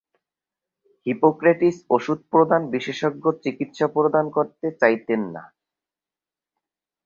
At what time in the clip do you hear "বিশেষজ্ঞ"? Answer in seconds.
2.73-3.25